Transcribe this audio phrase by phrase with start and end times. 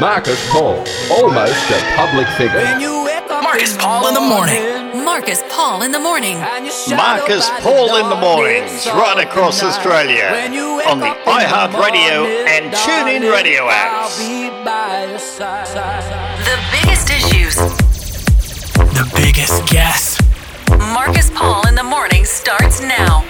[0.00, 2.62] Marcus Paul, almost a public figure.
[3.42, 5.04] Marcus Paul in the morning.
[5.04, 6.38] Marcus Paul in the morning.
[6.38, 10.30] Marcus Paul in the mornings, right across Australia,
[10.86, 14.18] on the iHeartRadio and TuneIn Radio apps.
[16.44, 17.56] The biggest issues.
[18.94, 20.20] The biggest guess.
[20.78, 23.24] Marcus Paul in the morning starts now.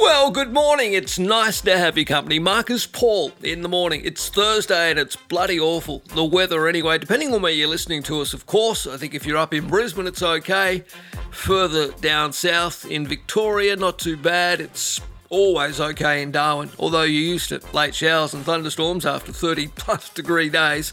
[0.00, 0.92] Well, good morning.
[0.92, 2.38] It's nice to have your company.
[2.38, 4.02] Marcus Paul in the morning.
[4.04, 6.02] It's Thursday and it's bloody awful.
[6.14, 8.86] The weather, anyway, depending on where you're listening to us, of course.
[8.86, 10.84] I think if you're up in Brisbane, it's okay.
[11.32, 14.60] Further down south in Victoria, not too bad.
[14.60, 19.66] It's always okay in Darwin, although you're used to late showers and thunderstorms after 30
[19.74, 20.92] plus degree days.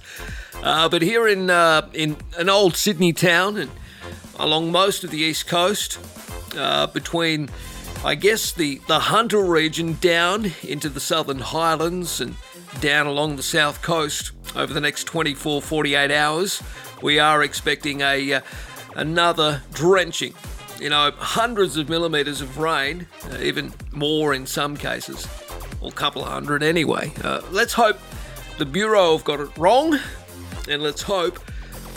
[0.63, 3.71] Uh, but here in, uh, in an old Sydney town and
[4.39, 5.99] along most of the east coast,
[6.57, 7.49] uh, between
[8.05, 12.35] I guess the, the Hunter region down into the southern highlands and
[12.79, 16.61] down along the south coast over the next 24 48 hours.
[17.01, 18.41] We are expecting a uh,
[18.93, 20.35] another drenching.
[20.79, 25.27] You know, hundreds of millimetres of rain, uh, even more in some cases,
[25.81, 27.11] or a couple of hundred anyway.
[27.23, 27.97] Uh, let's hope
[28.59, 29.97] the Bureau have got it wrong,
[30.69, 31.39] and let's hope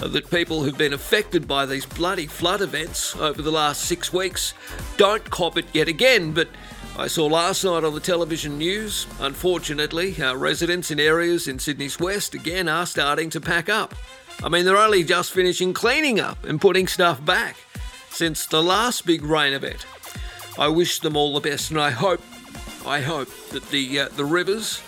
[0.06, 4.54] that people who've been affected by these bloody flood events over the last six weeks
[4.96, 6.32] don't cop it yet again.
[6.32, 6.48] But
[6.96, 11.98] I saw last night on the television news, unfortunately, uh, residents in areas in Sydney's
[11.98, 13.94] west again are starting to pack up.
[14.42, 17.56] I mean, they're only just finishing cleaning up and putting stuff back
[18.10, 19.84] since the last big rain event.
[20.58, 22.20] I wish them all the best, and I hope,
[22.86, 24.82] I hope that the uh, the rivers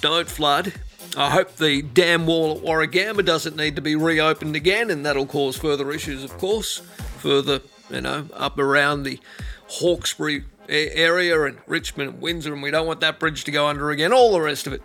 [0.00, 0.72] don't flood
[1.16, 5.26] I hope the dam wall at Warragamba doesn't need to be reopened again, and that'll
[5.26, 6.78] cause further issues, of course,
[7.18, 9.20] further, you know, up around the
[9.68, 13.90] Hawkesbury area and Richmond and Windsor, and we don't want that bridge to go under
[13.90, 14.82] again, all the rest of it.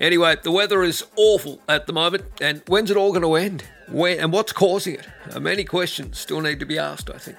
[0.00, 3.62] Anyway, the weather is awful at the moment, and when's it all going to end?
[3.88, 5.06] When, and what's causing it?
[5.32, 7.38] Uh, many questions still need to be asked, I think.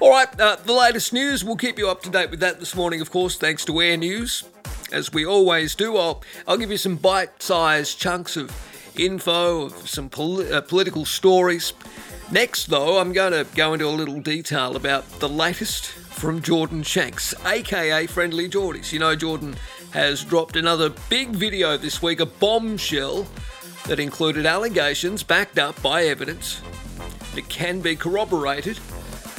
[0.00, 2.74] All right, uh, the latest news, we'll keep you up to date with that this
[2.74, 4.44] morning, of course, thanks to Air News
[4.92, 5.96] as we always do.
[5.96, 8.50] I'll, I'll give you some bite sized chunks of
[8.96, 11.72] info, of some uh, political stories.
[12.30, 16.82] Next, though, I'm going to go into a little detail about the latest from Jordan
[16.82, 18.92] Shanks, aka Friendly Jordies.
[18.92, 19.56] You know, Jordan
[19.92, 23.26] has dropped another big video this week, a bombshell
[23.86, 26.60] that included allegations backed up by evidence
[27.34, 28.78] that can be corroborated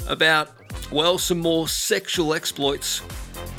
[0.08, 0.50] about,
[0.92, 3.02] well, some more sexual exploits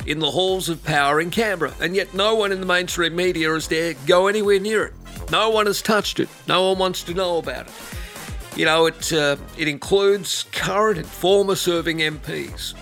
[0.05, 3.53] in the halls of power in Canberra, and yet no one in the mainstream media
[3.53, 4.93] is dare go anywhere near it.
[5.31, 6.27] No one has touched it.
[6.47, 7.73] No one wants to know about it.
[8.55, 12.73] You know, it uh, it includes current and former serving MPs,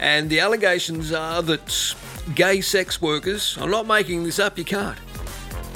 [0.00, 1.94] and the allegations are that
[2.34, 3.56] gay sex workers.
[3.60, 4.58] I'm not making this up.
[4.58, 4.98] You can't.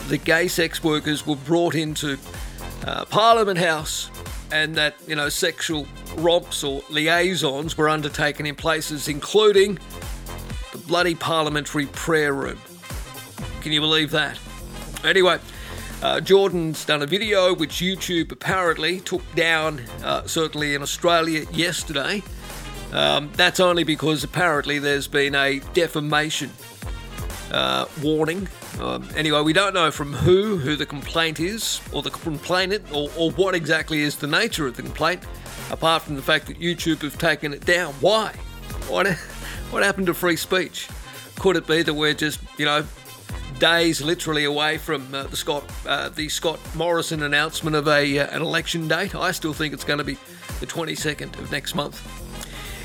[0.09, 2.19] The gay sex workers were brought into
[2.85, 4.11] uh, Parliament House,
[4.53, 9.79] and that you know sexual romps or liaisons were undertaken in places including
[10.73, 12.59] the bloody parliamentary prayer room.
[13.61, 14.39] Can you believe that?
[15.05, 15.39] Anyway,
[16.03, 22.23] uh, Jordan's done a video which YouTube apparently took down, uh, certainly in Australia, yesterday.
[22.93, 26.51] Um, that's only because apparently there's been a defamation
[27.53, 28.49] uh, warning.
[28.81, 33.11] Um, anyway, we don't know from who, who the complaint is, or the complainant, or,
[33.17, 35.23] or what exactly is the nature of the complaint,
[35.71, 37.93] apart from the fact that YouTube have taken it down.
[37.95, 38.33] Why?
[38.89, 39.07] What?
[39.71, 40.89] What happened to free speech?
[41.39, 42.85] Could it be that we're just, you know,
[43.61, 48.37] days literally away from uh, the Scott uh, the Scott Morrison announcement of a uh,
[48.37, 49.15] an election date?
[49.15, 50.19] I still think it's going to be
[50.59, 52.20] the 22nd of next month.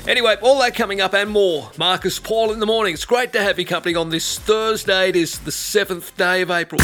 [0.08, 1.70] Anyway, all that coming up and more.
[1.76, 2.94] Marcus Paul in the morning.
[2.94, 5.08] It's great to have you company on this Thursday.
[5.08, 6.80] It is the 7th day of April.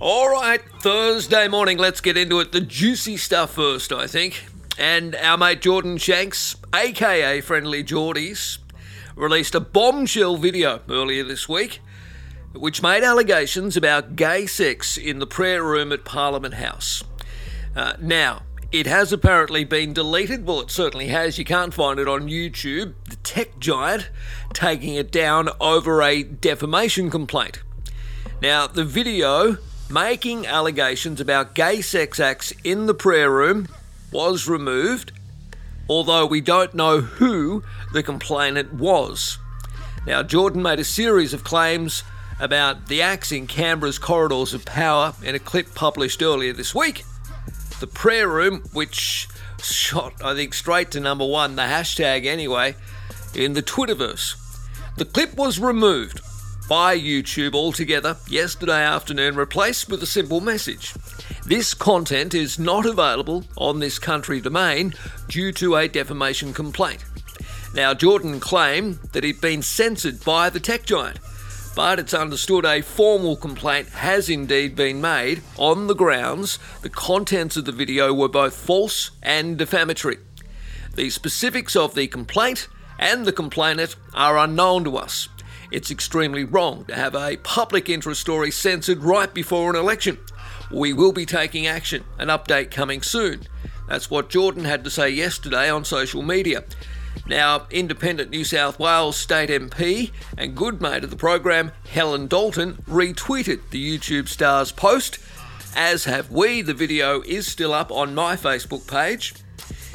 [0.00, 1.78] All right, Thursday morning.
[1.78, 2.50] Let's get into it.
[2.50, 4.44] The juicy stuff first, I think.
[4.76, 8.58] And our mate Jordan Shanks, aka Friendly Jordies,
[9.14, 11.80] released a bombshell video earlier this week
[12.54, 17.04] which made allegations about gay sex in the prayer room at Parliament House.
[17.76, 20.46] Uh, now, it has apparently been deleted.
[20.46, 21.38] Well, it certainly has.
[21.38, 22.94] You can't find it on YouTube.
[23.08, 24.10] The tech giant
[24.52, 27.62] taking it down over a defamation complaint.
[28.42, 29.56] Now, the video
[29.90, 33.68] making allegations about gay sex acts in the prayer room
[34.12, 35.12] was removed,
[35.88, 37.62] although we don't know who
[37.92, 39.38] the complainant was.
[40.06, 42.02] Now, Jordan made a series of claims
[42.38, 47.04] about the acts in Canberra's corridors of power in a clip published earlier this week.
[47.80, 49.28] The prayer room, which
[49.62, 52.74] shot, I think, straight to number one, the hashtag anyway,
[53.34, 54.36] in the Twitterverse.
[54.96, 56.20] The clip was removed
[56.68, 60.92] by YouTube altogether yesterday afternoon, replaced with a simple message.
[61.46, 64.92] This content is not available on this country domain
[65.28, 67.04] due to a defamation complaint.
[67.74, 71.20] Now, Jordan claimed that he'd been censored by the tech giant,
[71.74, 77.56] but it's understood a formal complaint has indeed been made on the grounds the contents
[77.56, 80.18] of the video were both false and defamatory.
[80.94, 82.68] The specifics of the complaint
[82.98, 85.28] and the complainant are unknown to us.
[85.70, 90.18] It's extremely wrong to have a public interest story censored right before an election.
[90.70, 93.42] We will be taking action, an update coming soon.
[93.88, 96.64] That's what Jordan had to say yesterday on social media.
[97.28, 102.82] Now, independent New South Wales State MP and good mate of the program, Helen Dalton,
[102.88, 105.18] retweeted the YouTube star's post,
[105.76, 106.62] as have we.
[106.62, 109.34] The video is still up on my Facebook page.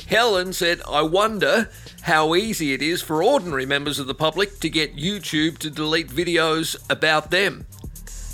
[0.08, 1.72] Helen said, I wonder
[2.04, 6.10] how easy it is for ordinary members of the public to get YouTube to delete
[6.10, 7.66] videos about them.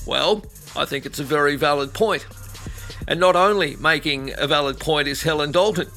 [0.06, 0.44] Well,
[0.76, 2.26] I think it's a very valid point.
[3.08, 5.90] And not only making a valid point is Helen Dalton,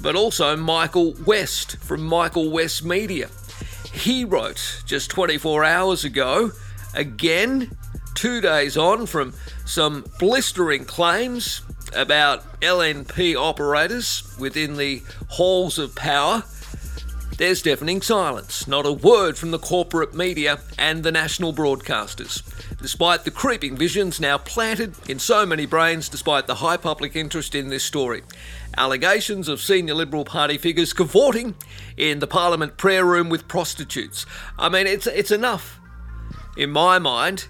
[0.00, 3.28] but also Michael West from Michael West Media.
[3.92, 6.52] He wrote just 24 hours ago,
[6.94, 7.76] again,
[8.14, 9.34] two days on from
[9.64, 11.62] some blistering claims
[11.94, 16.42] about LNP operators within the halls of power.
[17.36, 22.42] There's deafening silence, not a word from the corporate media and the national broadcasters.
[22.80, 27.54] Despite the creeping visions now planted in so many brains, despite the high public interest
[27.54, 28.22] in this story,
[28.76, 31.54] allegations of senior Liberal Party figures cavorting
[31.96, 34.26] in the Parliament prayer room with prostitutes.
[34.58, 35.80] I mean, it's, it's enough,
[36.56, 37.46] in my mind,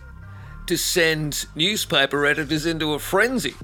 [0.67, 3.55] to send newspaper editors into a frenzy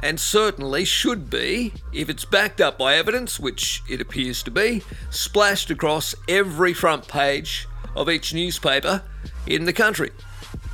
[0.00, 4.82] and certainly should be, if it's backed up by evidence, which it appears to be,
[5.10, 9.02] splashed across every front page of each newspaper
[9.46, 10.10] in the country.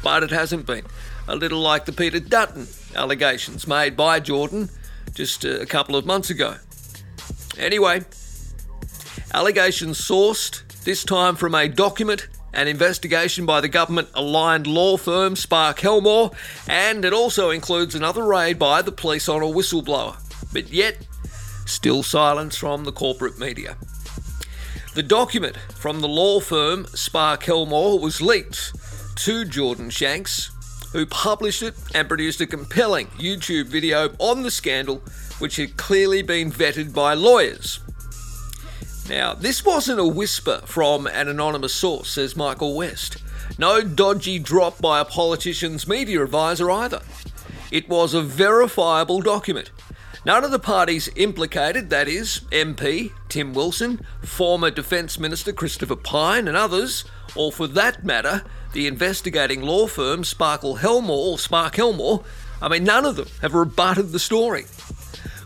[0.02, 0.86] But it hasn't been.
[1.26, 4.70] A little like the Peter Dutton allegations made by Jordan
[5.18, 6.54] just a couple of months ago.
[7.58, 8.04] Anyway,
[9.34, 15.34] allegations sourced, this time from a document an investigation by the government aligned law firm
[15.34, 16.30] Sparke Helmore,
[16.68, 20.16] and it also includes another raid by the police on a whistleblower.
[20.52, 20.96] But yet,
[21.66, 23.76] still silence from the corporate media.
[24.94, 28.72] The document from the law firm Sparke Helmore was leaked
[29.16, 30.52] to Jordan Shanks,
[30.92, 35.02] who published it and produced a compelling YouTube video on the scandal,
[35.38, 37.80] which had clearly been vetted by lawyers.
[39.08, 43.16] Now, this wasn't a whisper from an anonymous source, says Michael West.
[43.58, 47.00] No dodgy drop by a politician's media advisor either.
[47.70, 49.70] It was a verifiable document.
[50.26, 56.48] None of the parties implicated, that is, MP Tim Wilson, former Defence Minister Christopher Pyne,
[56.48, 58.42] and others, or for that matter,
[58.72, 62.24] the investigating law firm Sparkle Helmore or Sparke Helmore,
[62.60, 64.66] I mean, none of them have rebutted the story.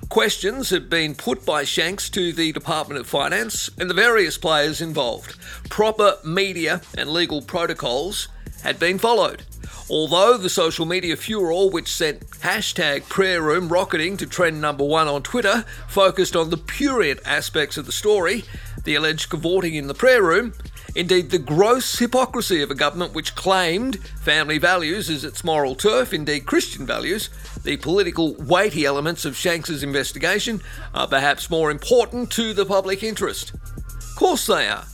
[0.08, 4.80] Questions have been put by Shanks to the Department of Finance and the various players
[4.80, 5.38] involved.
[5.70, 8.28] Proper media and legal protocols
[8.62, 9.44] had been followed.
[9.88, 15.08] Although the social media furor, which sent hashtag prayer room rocketing to trend number one
[15.08, 18.44] on Twitter, focused on the purient aspects of the story,
[18.84, 20.52] the alleged cavorting in the prayer room,
[20.94, 26.12] Indeed, the gross hypocrisy of a government which claimed family values as its moral turf,
[26.12, 27.30] indeed Christian values,
[27.64, 30.60] the political weighty elements of Shanks's investigation
[30.94, 33.54] are perhaps more important to the public interest.
[33.54, 34.84] Of course they are.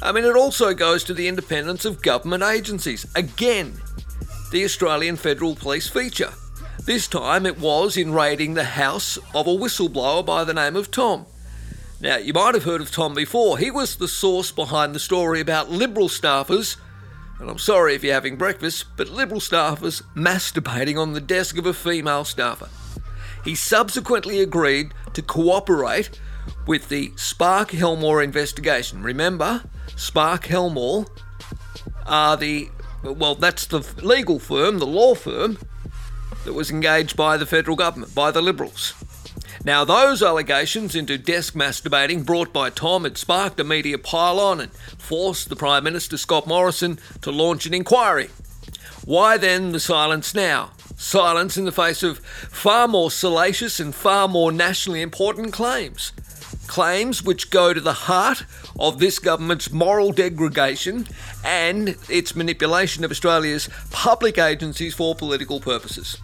[0.00, 3.04] I mean, it also goes to the independence of government agencies.
[3.16, 3.74] Again,
[4.52, 6.32] the Australian Federal Police feature.
[6.84, 10.90] This time it was in raiding the house of a whistleblower by the name of
[10.90, 11.26] Tom.
[12.02, 13.58] Now, you might have heard of Tom before.
[13.58, 16.78] He was the source behind the story about Liberal staffers,
[17.38, 21.66] and I'm sorry if you're having breakfast, but Liberal staffers masturbating on the desk of
[21.66, 22.70] a female staffer.
[23.44, 26.18] He subsequently agreed to cooperate
[26.66, 29.02] with the Sparke Helmore investigation.
[29.02, 29.64] Remember,
[29.94, 31.04] Sparke Helmore
[32.06, 32.70] are the,
[33.02, 35.58] well, that's the legal firm, the law firm,
[36.46, 38.94] that was engaged by the federal government, by the Liberals.
[39.62, 44.72] Now, those allegations into desk masturbating brought by Tom had sparked a media pile-on and
[44.72, 48.30] forced the Prime Minister Scott Morrison to launch an inquiry.
[49.04, 50.70] Why then the silence now?
[50.96, 56.12] Silence in the face of far more salacious and far more nationally important claims.
[56.66, 58.44] Claims which go to the heart
[58.78, 61.06] of this government's moral degradation
[61.44, 66.16] and its manipulation of Australia's public agencies for political purposes.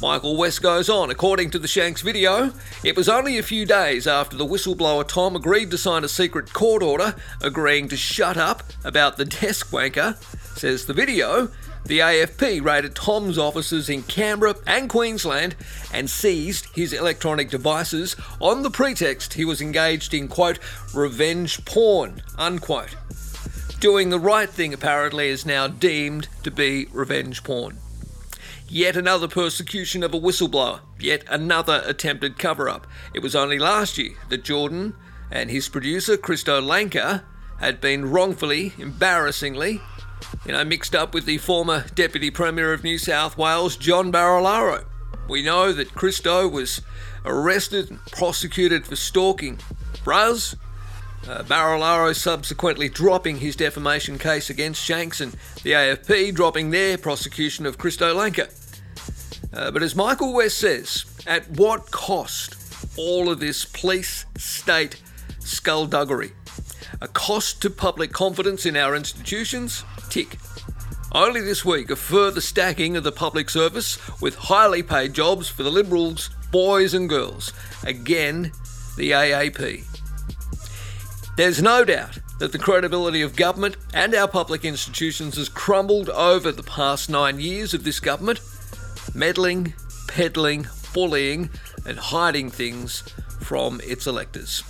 [0.00, 1.10] Michael West goes on.
[1.10, 2.52] According to the Shanks video,
[2.84, 6.52] it was only a few days after the whistleblower Tom agreed to sign a secret
[6.52, 10.16] court order agreeing to shut up about the desk wanker,
[10.56, 11.50] says the video.
[11.86, 15.56] The AFP raided Tom's offices in Canberra and Queensland
[15.92, 20.60] and seized his electronic devices on the pretext he was engaged in, quote,
[20.94, 22.94] revenge porn, unquote.
[23.80, 27.78] Doing the right thing apparently is now deemed to be revenge porn.
[28.70, 32.86] Yet another persecution of a whistleblower, yet another attempted cover up.
[33.14, 34.94] It was only last year that Jordan
[35.30, 37.24] and his producer, Kristo Langker,
[37.60, 39.80] had been wrongfully, embarrassingly,
[40.44, 44.84] you know, mixed up with the former Deputy Premier of New South Wales, John Barilaro.
[45.28, 46.82] We know that Kristo was
[47.24, 49.58] arrested and prosecuted for stalking
[50.04, 50.56] Braz.
[51.26, 55.32] Uh, Barilaro subsequently dropping his defamation case against Shanks and
[55.62, 58.48] the AFP dropping their prosecution of Kristo Langker.
[59.52, 62.56] Uh, but as Michael West says, at what cost
[62.96, 65.00] all of this police state
[65.40, 66.32] skullduggery?
[67.00, 69.84] A cost to public confidence in our institutions?
[70.10, 70.36] Tick.
[71.12, 75.62] Only this week, a further stacking of the public service with highly paid jobs for
[75.62, 77.52] the Liberals, boys and girls.
[77.84, 78.52] Again,
[78.96, 79.84] the AAP.
[81.36, 86.52] There's no doubt that the credibility of government and our public institutions has crumbled over
[86.52, 88.40] the past nine years of this government,
[89.14, 89.74] meddling,
[90.06, 91.48] peddling, bullying,
[91.86, 93.02] and hiding things
[93.40, 94.62] from its electors.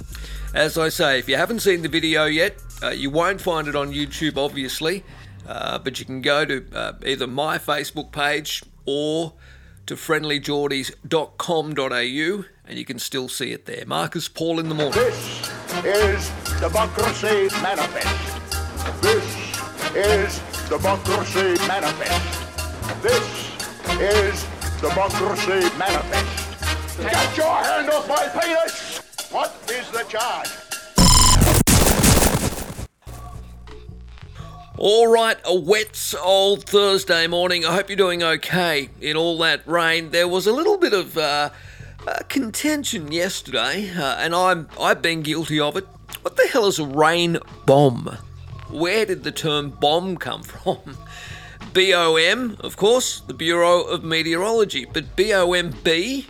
[0.55, 3.77] As I say, if you haven't seen the video yet, uh, you won't find it
[3.77, 5.05] on YouTube, obviously,
[5.47, 9.35] uh, but you can go to uh, either my Facebook page or
[9.87, 13.85] to friendlyjordies.com.au and you can still see it there.
[13.87, 14.93] Marcus Paul in the morning.
[14.93, 15.51] This
[15.85, 16.31] is
[16.61, 19.03] Democracy Manifest.
[19.03, 19.25] This
[19.95, 23.03] is Democracy Manifest.
[23.03, 23.38] This
[23.97, 24.47] is
[24.81, 26.99] Democracy Manifest.
[26.99, 28.99] Get your hand off my penis!
[29.31, 30.49] What is the charge?
[34.77, 37.65] All right, a wet old Thursday morning.
[37.65, 40.11] I hope you're doing okay in all that rain.
[40.11, 41.51] There was a little bit of uh,
[42.07, 45.87] uh, contention yesterday, uh, and I'm I've been guilty of it.
[46.23, 48.17] What the hell is a rain bomb?
[48.71, 50.97] Where did the term bomb come from?
[51.79, 56.27] BOM, of course, the Bureau of Meteorology, but BOMB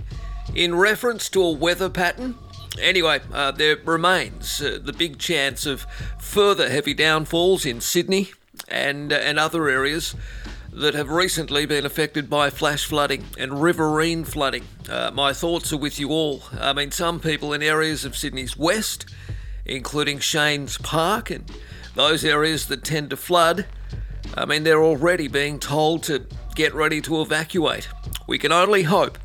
[0.54, 2.34] in reference to a weather pattern.
[2.78, 5.86] Anyway, uh, there remains uh, the big chance of
[6.18, 8.28] further heavy downfalls in Sydney
[8.68, 10.14] and, uh, and other areas
[10.70, 14.64] that have recently been affected by flash flooding and riverine flooding.
[14.86, 16.42] Uh, my thoughts are with you all.
[16.60, 19.06] I mean, some people in areas of Sydney's west,
[19.64, 21.50] including Shane's Park and
[21.94, 23.64] those areas that tend to flood,
[24.36, 27.88] I mean, they're already being told to get ready to evacuate.
[28.26, 29.18] We can only hope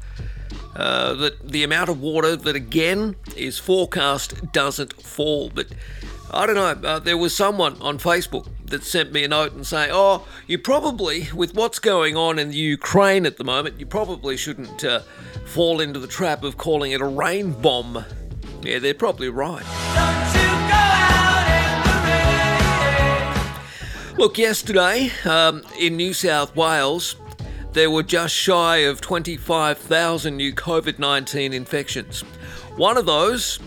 [0.75, 5.51] uh, that the amount of water that again is forecast doesn't fall.
[5.53, 5.67] But
[6.31, 9.67] I don't know, uh, there was someone on Facebook that sent me a note and
[9.67, 13.85] say, "Oh, you probably, with what's going on in the Ukraine at the moment, you
[13.85, 15.01] probably shouldn't uh,
[15.45, 18.03] fall into the trap of calling it a rain bomb."
[18.63, 20.32] Yeah, they're probably right.
[24.15, 27.15] Look, yesterday um, in New South Wales,
[27.71, 32.21] there were just shy of 25,000 new COVID 19 infections.
[32.75, 33.59] One of those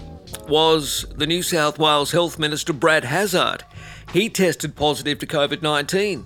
[0.49, 3.65] was the New South Wales Health Minister Brad Hazzard.
[4.13, 6.25] He tested positive to COVID 19.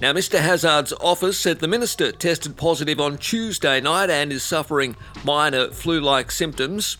[0.00, 0.38] Now, Mr.
[0.40, 6.00] Hazzard's office said the minister tested positive on Tuesday night and is suffering minor flu
[6.00, 6.96] like symptoms.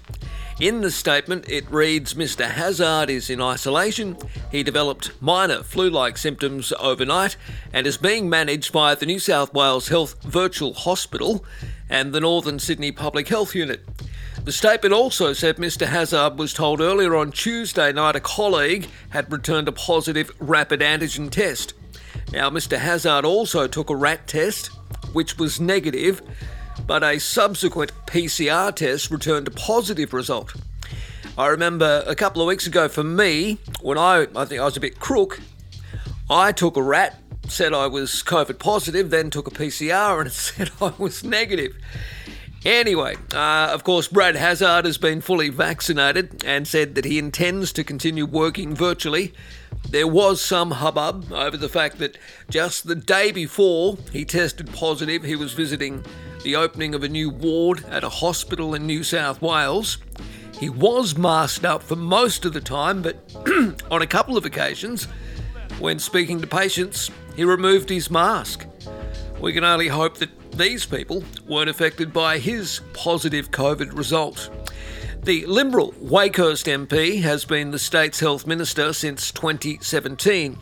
[0.60, 2.50] In the statement, it reads Mr.
[2.50, 4.16] Hazzard is in isolation.
[4.50, 7.36] He developed minor flu like symptoms overnight
[7.72, 11.44] and is being managed by the New South Wales Health Virtual Hospital
[11.88, 13.86] and the Northern Sydney Public Health Unit.
[14.44, 15.86] The statement also said Mr.
[15.86, 21.30] Hazzard was told earlier on Tuesday night a colleague had returned a positive rapid antigen
[21.30, 21.74] test.
[22.32, 22.78] Now, Mr.
[22.78, 24.72] Hazzard also took a rat test,
[25.12, 26.20] which was negative,
[26.88, 30.54] but a subsequent PCR test returned a positive result.
[31.36, 34.78] I remember a couple of weeks ago for me, when I, I think I was
[34.78, 35.38] a bit crook,
[36.30, 40.70] I took a rat, said I was COVID positive, then took a PCR and said
[40.80, 41.76] I was negative.
[42.64, 47.70] Anyway, uh, of course, Brad Hazzard has been fully vaccinated and said that he intends
[47.74, 49.34] to continue working virtually.
[49.90, 52.16] There was some hubbub over the fact that
[52.50, 56.02] just the day before he tested positive, he was visiting
[56.42, 59.98] the opening of a new ward at a hospital in New South Wales.
[60.58, 63.16] He was masked up for most of the time, but
[63.90, 65.04] on a couple of occasions,
[65.78, 68.66] when speaking to patients, he removed his mask.
[69.40, 74.50] We can only hope that these people weren't affected by his positive COVID result.
[75.22, 80.58] The Liberal Wakehurst MP has been the state's health minister since 2017.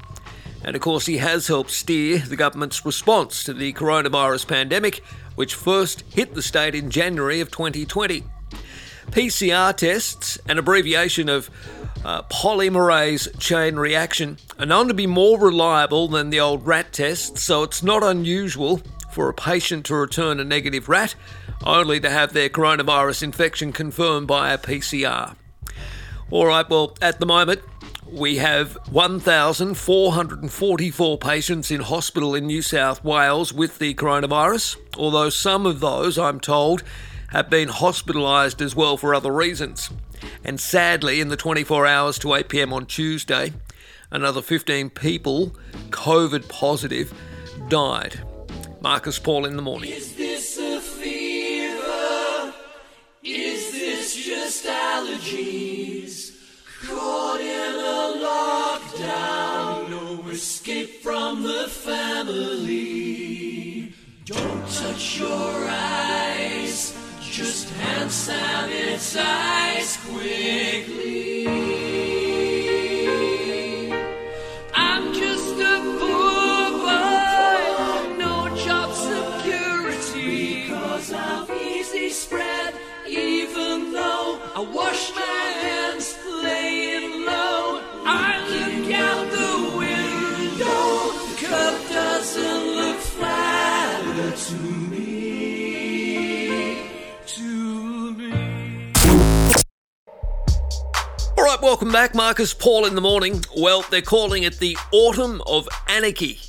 [0.65, 5.03] And of course, he has helped steer the government's response to the coronavirus pandemic,
[5.37, 8.25] which first hit the state in January of 2020.
[9.11, 11.49] PCR tests, an abbreviation of
[12.05, 17.43] uh, polymerase chain reaction, are known to be more reliable than the old rat tests,
[17.43, 21.15] so it's not unusual for a patient to return a negative rat,
[21.65, 25.37] only to have their coronavirus infection confirmed by a PCR.
[26.31, 27.61] All right, well, at the moment,
[28.11, 35.67] we have 1,444 patients in hospital in New South Wales with the coronavirus, although some
[35.67, 36.83] of those, I'm told,
[37.29, 39.91] have been hospitalised as well for other reasons.
[40.45, 43.53] And sadly, in the 24 hours to 8 pm on Tuesday,
[44.11, 45.55] another 15 people,
[45.91, 47.13] COVID positive,
[47.69, 48.21] died.
[48.81, 49.91] Marcus Paul in the morning.
[49.91, 52.55] Is this a fever?
[53.23, 56.26] Is this just allergies?
[56.87, 62.87] Caught in a lockdown, no escape from the family.
[64.25, 71.26] Don't touch your eyes, just hand sanitize quickly.
[101.77, 102.15] Welcome back.
[102.15, 103.45] Marcus Paul in the morning.
[103.55, 106.41] Well, they're calling it the Autumn of Anarchy,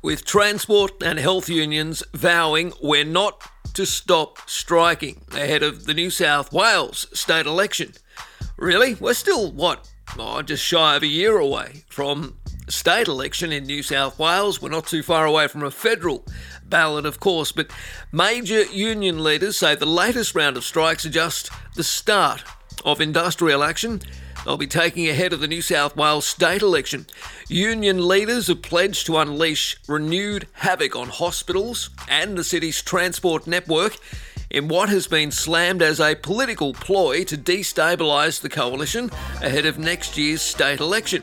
[0.00, 3.42] with transport and health unions vowing we're not
[3.74, 7.94] to stop striking ahead of the New South Wales state election.
[8.56, 8.94] Really?
[8.94, 12.36] We're still, what, oh, just shy of a year away from
[12.68, 14.62] state election in New South Wales.
[14.62, 16.24] We're not too far away from a federal
[16.64, 17.72] ballot, of course, but
[18.12, 22.44] major union leaders say the latest round of strikes are just the start
[22.84, 24.00] of industrial action.
[24.44, 27.06] They'll be taking ahead of the New South Wales state election.
[27.48, 33.96] Union leaders have pledged to unleash renewed havoc on hospitals and the city's transport network
[34.50, 39.10] in what has been slammed as a political ploy to destabilise the coalition
[39.42, 41.22] ahead of next year's state election.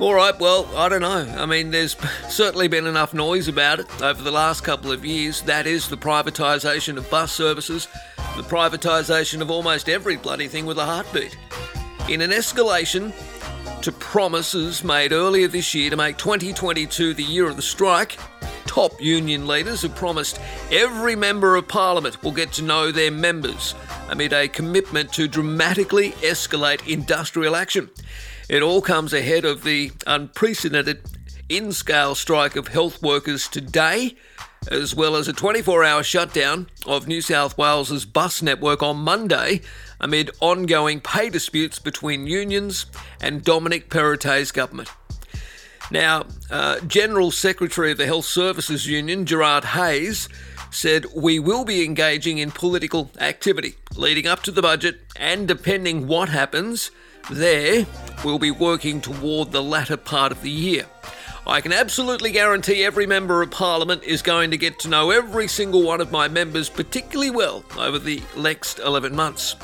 [0.00, 1.32] All right, well, I don't know.
[1.38, 1.96] I mean, there's
[2.28, 5.42] certainly been enough noise about it over the last couple of years.
[5.42, 7.88] That is the privatisation of bus services,
[8.36, 11.36] the privatisation of almost every bloody thing with a heartbeat.
[12.06, 13.14] In an escalation
[13.80, 18.18] to promises made earlier this year to make 2022 the year of the strike,
[18.66, 20.38] top union leaders have promised
[20.70, 23.74] every member of parliament will get to know their members
[24.10, 27.88] amid a commitment to dramatically escalate industrial action.
[28.50, 31.00] It all comes ahead of the unprecedented
[31.48, 34.14] in scale strike of health workers today,
[34.70, 39.62] as well as a 24 hour shutdown of New South Wales's bus network on Monday
[40.00, 42.86] amid ongoing pay disputes between unions
[43.20, 44.90] and Dominic Perrottet's government.
[45.90, 50.28] Now, uh, General Secretary of the Health Services Union, Gerard Hayes,
[50.70, 56.06] said we will be engaging in political activity leading up to the budget, and depending
[56.08, 56.90] what happens
[57.30, 57.86] there,
[58.24, 60.86] we'll be working toward the latter part of the year.
[61.46, 65.46] I can absolutely guarantee every member of parliament is going to get to know every
[65.46, 69.54] single one of my members particularly well over the next 11 months.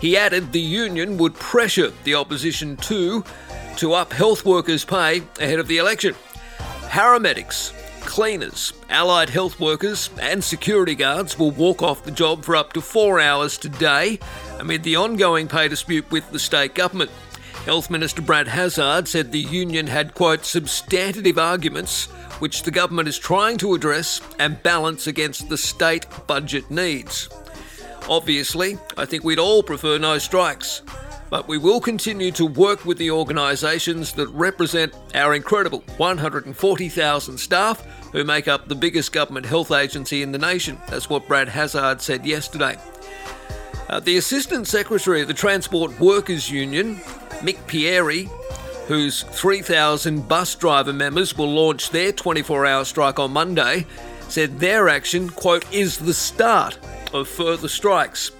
[0.00, 3.24] He added the union would pressure the opposition too
[3.76, 6.14] to up health workers' pay ahead of the election.
[6.86, 12.72] Paramedics, cleaners, allied health workers, and security guards will walk off the job for up
[12.72, 14.18] to four hours today
[14.58, 17.10] amid the ongoing pay dispute with the state government.
[17.64, 22.06] Health Minister Brad Hazzard said the union had, quote, substantive arguments
[22.40, 27.28] which the government is trying to address and balance against the state budget needs.
[28.08, 30.82] Obviously, I think we'd all prefer no strikes,
[31.30, 37.84] but we will continue to work with the organisations that represent our incredible 140,000 staff
[38.12, 40.78] who make up the biggest government health agency in the nation.
[40.88, 42.78] That's what Brad Hazzard said yesterday.
[43.88, 46.96] Uh, the Assistant Secretary of the Transport Workers Union,
[47.40, 48.28] Mick Pieri,
[48.86, 53.86] whose 3,000 bus driver members will launch their 24 hour strike on Monday,
[54.28, 56.78] said their action, quote, is the start
[57.14, 58.30] of further strikes.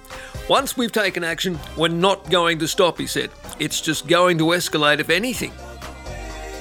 [0.47, 3.31] Once we've taken action, we're not going to stop, he said.
[3.57, 5.53] It's just going to escalate, if anything.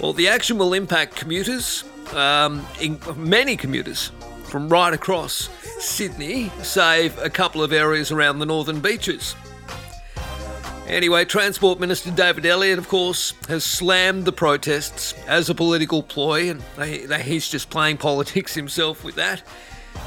[0.01, 2.67] Well, the action will impact commuters, um,
[3.17, 4.13] many commuters,
[4.45, 9.35] from right across Sydney, save a couple of areas around the northern beaches.
[10.87, 16.49] Anyway, Transport Minister David Elliott, of course, has slammed the protests as a political ploy,
[16.49, 19.43] and they, they, he's just playing politics himself with that.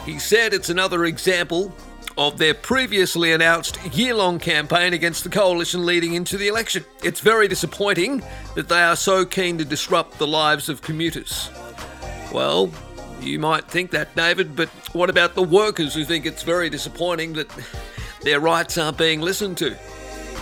[0.06, 1.74] He said it's another example
[2.18, 6.84] of their previously announced year long campaign against the coalition leading into the election.
[7.04, 8.24] It's very disappointing
[8.56, 11.50] that they are so keen to disrupt the lives of commuters.
[12.34, 12.72] Well,
[13.22, 17.34] you might think that, David, but what about the workers who think it's very disappointing
[17.34, 17.50] that
[18.22, 19.76] their rights aren't being listened to?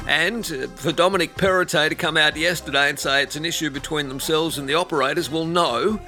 [0.08, 4.10] And uh, for Dominic Perrottet to come out yesterday and say it's an issue between
[4.10, 6.00] themselves and the operators, well, no.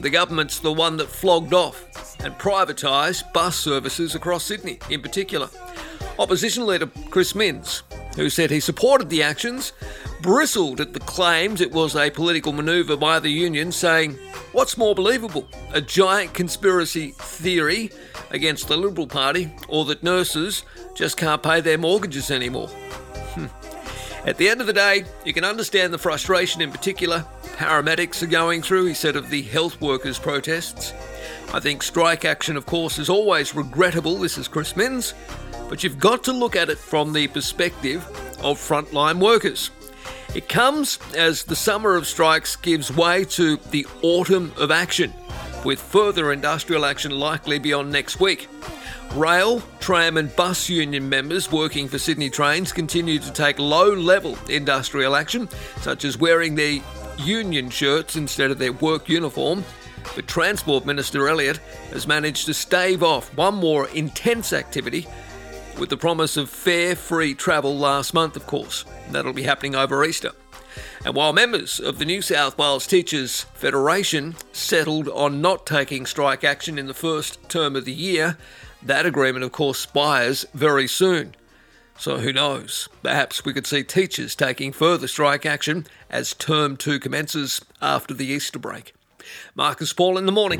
[0.00, 5.48] The government's the one that flogged off and privatised bus services across Sydney in particular.
[6.18, 7.82] Opposition leader Chris Minns,
[8.16, 9.72] who said he supported the actions,
[10.24, 14.14] bristled at the claims it was a political manoeuvre by the union, saying,
[14.52, 15.46] What's more believable?
[15.74, 17.90] A giant conspiracy theory
[18.30, 20.62] against the Liberal Party, or that nurses
[20.94, 22.68] just can't pay their mortgages anymore?
[22.68, 23.48] Hmm.
[24.26, 28.26] At the end of the day, you can understand the frustration in particular paramedics are
[28.26, 30.94] going through, he said of the health workers' protests.
[31.52, 34.16] I think strike action, of course, is always regrettable.
[34.16, 35.12] This is Chris Minns.
[35.68, 38.02] But you've got to look at it from the perspective
[38.42, 39.70] of frontline workers.
[40.34, 45.14] It comes as the summer of strikes gives way to the autumn of action,
[45.64, 48.48] with further industrial action likely beyond next week.
[49.12, 54.36] Rail, tram, and bus union members working for Sydney Trains continue to take low level
[54.48, 55.48] industrial action,
[55.82, 56.80] such as wearing their
[57.18, 59.62] union shirts instead of their work uniform.
[60.16, 61.58] But Transport Minister Elliott
[61.92, 65.06] has managed to stave off one more intense activity
[65.78, 68.84] with the promise of fare free travel last month, of course.
[69.10, 70.32] That'll be happening over Easter.
[71.04, 76.44] And while members of the New South Wales Teachers Federation settled on not taking strike
[76.44, 78.38] action in the first term of the year,
[78.82, 81.34] that agreement, of course, expires very soon.
[81.96, 82.88] So who knows?
[83.02, 88.26] Perhaps we could see teachers taking further strike action as term two commences after the
[88.26, 88.94] Easter break.
[89.54, 90.58] Marcus Paul in the morning.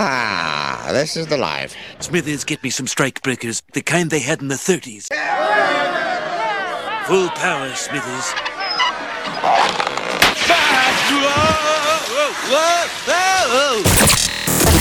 [0.00, 1.74] Ah, this is the live.
[2.00, 5.08] Smithers, get me some strike breakers, the kind they had in the 30s.
[7.06, 8.34] Full power, Smithers.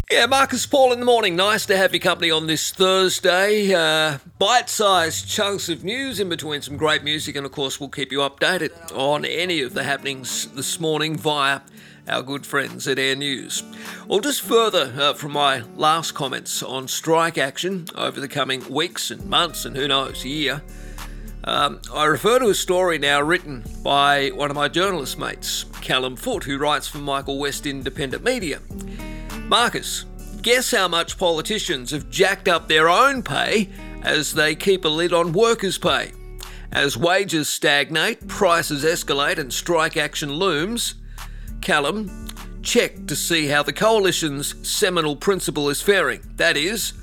[0.10, 1.36] Yeah, Marcus Paul in the morning.
[1.36, 3.74] Nice to have your company on this Thursday.
[3.74, 7.90] Uh, Bite sized chunks of news in between some great music, and of course, we'll
[7.90, 11.62] keep you updated on any of the happenings this morning via
[12.08, 13.64] our good friends at Air News.
[14.08, 19.12] Well, just further uh, from my last comments on strike action over the coming weeks
[19.12, 20.62] and months, and who knows, year.
[21.44, 26.16] Um, I refer to a story now written by one of my journalist mates, Callum
[26.16, 28.60] Foote, who writes for Michael West Independent Media.
[29.44, 30.06] Marcus,
[30.42, 33.70] guess how much politicians have jacked up their own pay
[34.02, 36.12] as they keep a lid on workers' pay?
[36.72, 40.96] As wages stagnate, prices escalate, and strike action looms,
[41.62, 42.28] Callum,
[42.62, 46.22] check to see how the coalition's seminal principle is faring.
[46.36, 46.94] That is,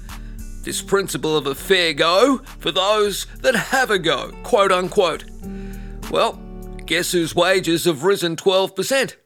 [0.63, 5.25] this principle of a fair go for those that have a go, quote unquote.
[6.11, 6.41] Well,
[6.87, 9.17] guess whose wages have risen 12%?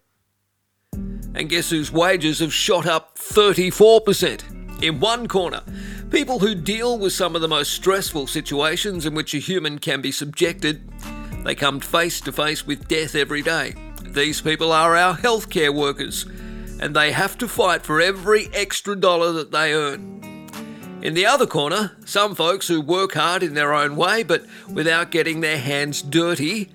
[1.35, 4.83] And guess whose wages have shot up 34%?
[4.83, 5.63] In one corner,
[6.11, 10.01] people who deal with some of the most stressful situations in which a human can
[10.01, 10.89] be subjected,
[11.45, 13.75] they come face to face with death every day.
[14.13, 16.25] These people are our healthcare workers,
[16.81, 20.19] and they have to fight for every extra dollar that they earn.
[21.03, 25.13] In the other corner, some folks who work hard in their own way but without
[25.13, 26.71] getting their hands dirty,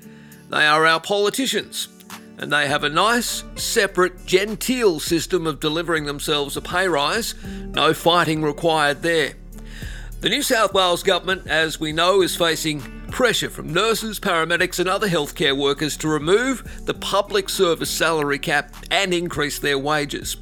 [0.50, 1.90] they are our politicians
[2.38, 7.36] and they have a nice, separate, genteel system of delivering themselves a pay rise.
[7.44, 9.34] No fighting required there.
[10.22, 12.82] The New South Wales Government, as we know, is facing
[13.14, 18.74] pressure from nurses, paramedics, and other healthcare workers to remove the public service salary cap
[18.90, 20.36] and increase their wages.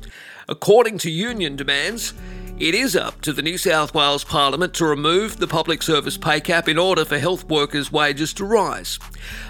[0.47, 2.13] According to union demands,
[2.57, 6.39] it is up to the New South Wales Parliament to remove the public service pay
[6.39, 8.97] cap in order for health workers' wages to rise.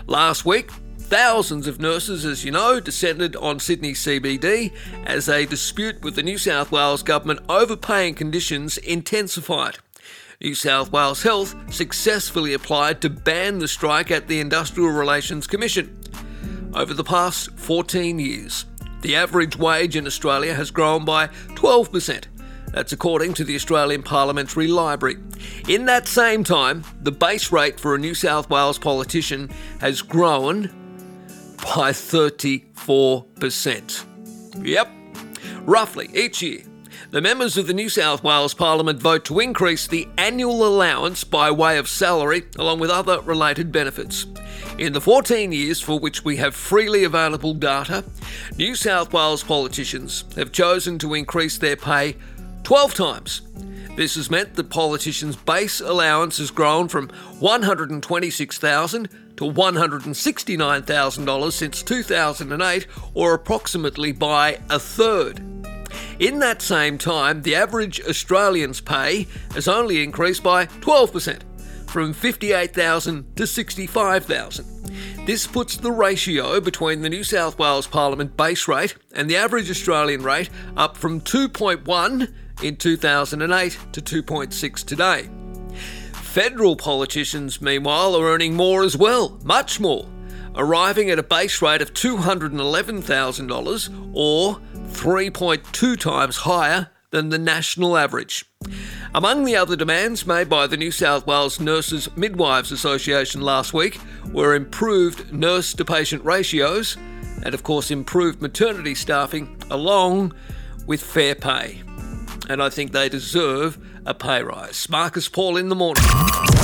[0.08, 4.72] Last week, Thousands of nurses, as you know, descended on Sydney CBD
[5.06, 9.80] as a dispute with the New South Wales government over conditions intensified.
[10.42, 16.00] New South Wales Health successfully applied to ban the strike at the Industrial Relations Commission.
[16.74, 18.66] Over the past 14 years,
[19.02, 22.24] the average wage in Australia has grown by 12%.
[22.72, 25.18] That's according to the Australian Parliamentary Library.
[25.68, 30.72] In that same time, the base rate for a New South Wales politician has grown
[31.58, 34.66] by 34%.
[34.66, 34.90] Yep.
[35.66, 36.64] Roughly, each year,
[37.12, 41.52] the members of the New South Wales Parliament vote to increase the annual allowance by
[41.52, 44.26] way of salary, along with other related benefits.
[44.78, 48.06] In the 14 years for which we have freely available data,
[48.58, 52.16] New South Wales politicians have chosen to increase their pay
[52.64, 53.42] 12 times.
[53.98, 62.88] This has meant that politicians' base allowance has grown from 126,000 to $169,000 since 2008,
[63.14, 65.42] or approximately by a third.
[66.20, 71.42] In that same time, the average Australian's pay has only increased by 12%,
[71.90, 75.26] from 58,000 to 65,000.
[75.26, 79.70] This puts the ratio between the New South Wales Parliament base rate and the average
[79.70, 85.30] Australian rate up from 2.1 in 2008 to 2.6 today.
[86.14, 90.08] Federal politicians, meanwhile, are earning more as well, much more,
[90.56, 94.60] arriving at a base rate of $211,000 or
[94.92, 98.46] 3.2 times higher than the national average.
[99.14, 104.00] Among the other demands made by the New South Wales Nurses Midwives Association last week
[104.32, 106.98] were improved nurse to patient ratios
[107.44, 110.34] and, of course, improved maternity staffing along
[110.88, 111.82] with fair pay.
[112.50, 114.88] And I think they deserve a pay rise.
[114.90, 116.61] Marcus Paul in the morning.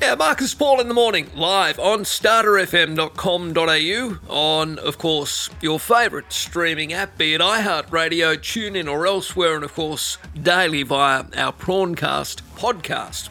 [0.00, 6.94] Yeah, Marcus Paul in the morning, live on starterfm.com.au, on, of course, your favourite streaming
[6.94, 13.28] app, be it iHeartRadio, TuneIn, or elsewhere, and of course, daily via our Prawncast podcast.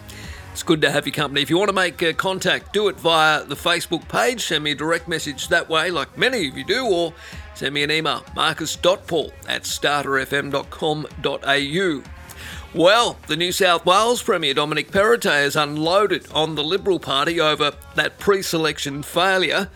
[0.51, 1.41] It's good to have your company.
[1.41, 4.45] If you want to make uh, contact, do it via the Facebook page.
[4.45, 7.15] Send me a direct message that way, like many of you do, or
[7.55, 12.18] send me an email, marcus.paul at starterfm.com.au.
[12.75, 17.71] Well, the New South Wales Premier Dominic Perrottet has unloaded on the Liberal Party over
[17.95, 19.69] that pre selection failure.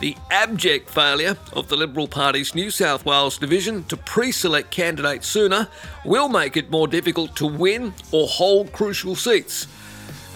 [0.00, 5.26] The abject failure of the Liberal Party's New South Wales division to pre select candidates
[5.26, 5.66] sooner
[6.04, 9.66] will make it more difficult to win or hold crucial seats.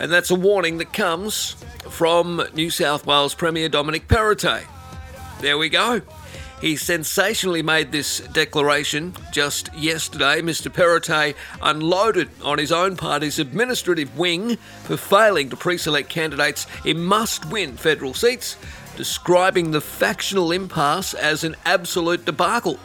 [0.00, 1.52] And that's a warning that comes
[1.88, 4.64] from New South Wales Premier Dominic Perrottet.
[5.40, 6.02] There we go.
[6.64, 10.40] He sensationally made this declaration just yesterday.
[10.40, 10.72] Mr.
[10.72, 17.04] Perrottet unloaded on his own party's administrative wing for failing to pre select candidates in
[17.04, 18.56] must win federal seats,
[18.96, 22.78] describing the factional impasse as an absolute debacle.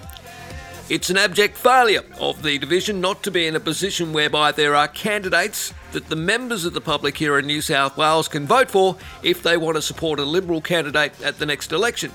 [0.90, 4.76] It's an abject failure of the division not to be in a position whereby there
[4.76, 8.70] are candidates that the members of the public here in New South Wales can vote
[8.70, 12.12] for if they want to support a Liberal candidate at the next election.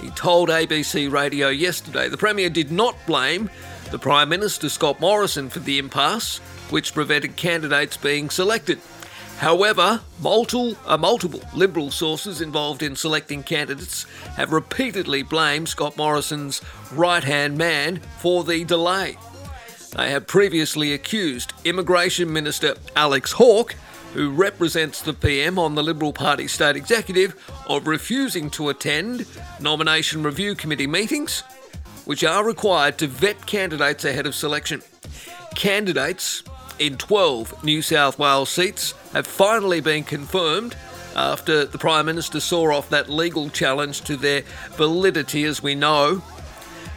[0.00, 3.50] He told ABC Radio yesterday the Premier did not blame
[3.90, 6.38] the Prime Minister Scott Morrison for the impasse,
[6.70, 8.80] which prevented candidates being selected.
[9.38, 14.04] However, multiple, uh, multiple Liberal sources involved in selecting candidates
[14.36, 16.60] have repeatedly blamed Scott Morrison's
[16.92, 19.16] right hand man for the delay.
[19.96, 23.74] They have previously accused Immigration Minister Alex Hawke
[24.14, 27.34] who represents the PM on the Liberal Party state executive,
[27.68, 29.26] of refusing to attend
[29.60, 31.42] nomination review committee meetings,
[32.04, 34.82] which are required to vet candidates ahead of selection.
[35.54, 36.42] Candidates
[36.78, 40.76] in 12 New South Wales seats have finally been confirmed
[41.14, 44.42] after the Prime Minister saw off that legal challenge to their
[44.72, 46.22] validity, as we know.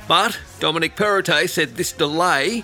[0.07, 2.63] But Dominic Perrottet said this delay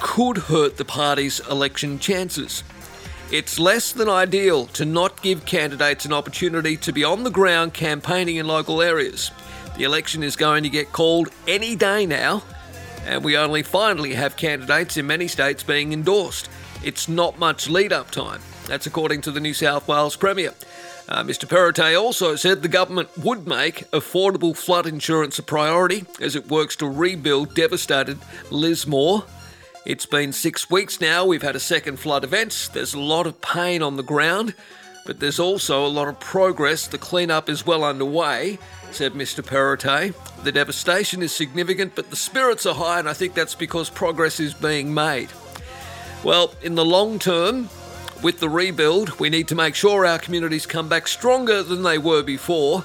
[0.00, 2.62] could hurt the party's election chances.
[3.32, 7.74] It's less than ideal to not give candidates an opportunity to be on the ground
[7.74, 9.32] campaigning in local areas.
[9.76, 12.44] The election is going to get called any day now,
[13.04, 16.48] and we only finally have candidates in many states being endorsed.
[16.84, 18.40] It's not much lead up time.
[18.68, 20.54] That's according to the New South Wales Premier.
[21.08, 21.48] Uh, Mr.
[21.48, 26.76] Perrottet also said the government would make affordable flood insurance a priority as it works
[26.76, 28.18] to rebuild devastated
[28.50, 29.24] Lismore
[29.86, 31.24] it's been six weeks now.
[31.24, 32.70] We've had a second flood event.
[32.72, 34.52] There's a lot of pain on the ground,
[35.06, 36.88] but there's also a lot of progress.
[36.88, 38.58] The cleanup is well underway,
[38.90, 39.44] said Mr.
[39.44, 40.12] Perrottet.
[40.42, 44.40] The devastation is significant, but the spirits are high, and I think that's because progress
[44.40, 45.28] is being made.
[46.24, 47.68] Well, in the long term,
[48.24, 51.98] with the rebuild, we need to make sure our communities come back stronger than they
[51.98, 52.82] were before.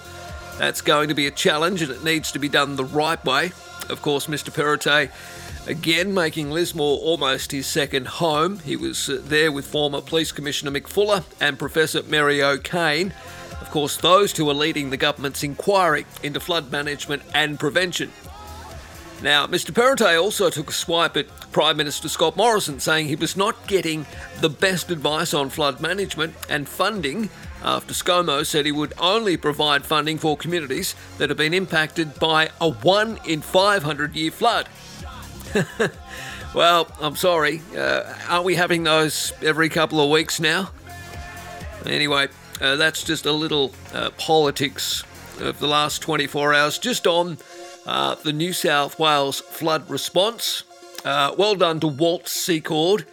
[0.60, 3.54] That's going to be a challenge and it needs to be done the right way.
[3.90, 4.52] Of course, Mr.
[4.52, 5.10] Perrottet
[5.68, 8.60] again making Lismore almost his second home.
[8.60, 13.14] He was uh, there with former Police Commissioner Mick Fuller and Professor Mary O'Kane.
[13.60, 18.12] Of course, those two are leading the government's inquiry into flood management and prevention.
[19.22, 19.72] Now, Mr.
[19.72, 24.08] Perrottet also took a swipe at Prime Minister Scott Morrison, saying he was not getting
[24.40, 27.30] the best advice on flood management and funding
[27.64, 32.50] after ScoMo said he would only provide funding for communities that have been impacted by
[32.60, 34.68] a 1 in 500 year flood.
[36.56, 37.62] well, I'm sorry.
[37.76, 40.72] Uh, aren't we having those every couple of weeks now?
[41.86, 42.28] Anyway,
[42.60, 45.04] uh, that's just a little uh, politics
[45.40, 47.38] of the last 24 hours, just on
[47.86, 50.64] uh, the New South Wales flood response.
[51.04, 53.06] Uh, well done to Walt Secord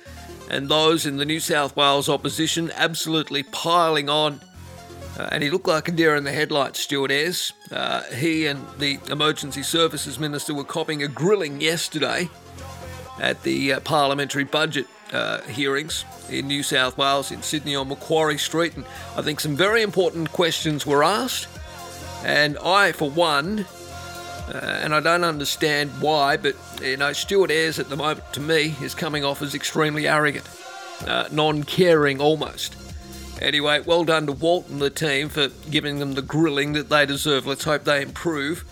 [0.50, 4.40] and those in the New South Wales opposition absolutely piling on.
[5.18, 7.52] Uh, and he looked like a deer in the headlights, Stuart Ayres.
[7.72, 12.28] Uh, he and the Emergency Services Minister were copping a grilling yesterday
[13.20, 18.38] at the uh, parliamentary budget uh, hearings in New South Wales, in Sydney on Macquarie
[18.38, 18.76] Street.
[18.76, 18.84] And
[19.16, 21.48] I think some very important questions were asked.
[22.24, 23.66] And I, for one,
[24.48, 28.40] uh, and I don't understand why, but you know, Stuart Ayres at the moment to
[28.40, 30.48] me is coming off as extremely arrogant,
[31.06, 32.76] uh, non caring almost.
[33.40, 37.06] Anyway, well done to Walt and the team for giving them the grilling that they
[37.06, 37.46] deserve.
[37.46, 38.64] Let's hope they improve.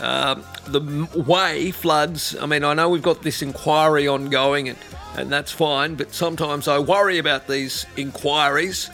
[0.00, 4.78] Um, the way floods, I mean, I know we've got this inquiry ongoing and,
[5.16, 8.90] and that's fine, but sometimes I worry about these inquiries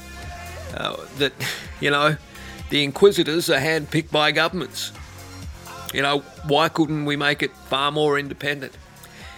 [0.74, 1.32] uh, that,
[1.80, 2.16] you know,
[2.70, 4.92] the inquisitors are handpicked by governments.
[5.92, 8.78] You know, why couldn't we make it far more independent?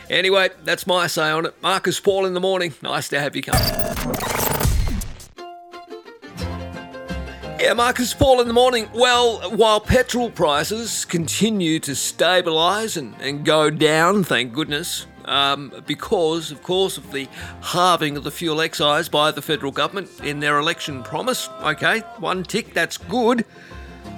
[0.09, 1.63] Anyway, that's my say on it.
[1.63, 2.75] Marcus Paul in the morning.
[2.83, 4.54] Nice to have you come.
[7.65, 8.91] Yeah, Marcus Paul in the morning.
[8.93, 16.51] Well, while petrol prices continue to stabilise and, and go down, thank goodness, um, because,
[16.51, 17.27] of course, of the
[17.63, 21.49] halving of the fuel excise by the federal government in their election promise.
[21.63, 23.47] Okay, one tick, that's good.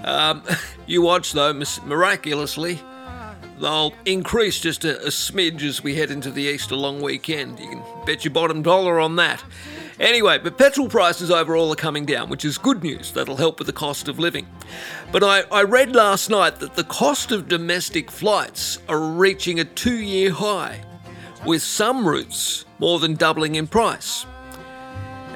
[0.03, 0.43] Um,
[0.89, 1.53] you watch, though,
[1.85, 2.81] miraculously,
[3.61, 7.61] they'll increase just a, a smidge as we head into the Easter long weekend.
[7.61, 9.45] You can bet your bottom dollar on that.
[9.99, 13.13] Anyway, but petrol prices overall are coming down, which is good news.
[13.13, 14.47] That'll help with the cost of living.
[15.11, 19.65] But I, I read last night that the cost of domestic flights are reaching a
[19.65, 20.83] two year high,
[21.47, 24.27] with some routes more than doubling in price.